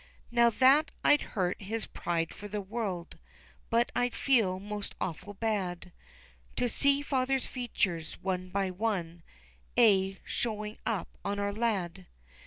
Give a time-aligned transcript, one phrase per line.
[0.31, 3.19] Not that I'd hurt his pride for the world,
[3.69, 5.91] But I'd feel most awful bad
[6.55, 9.21] To see father's features one by one
[9.77, 12.07] A showing up on our lad.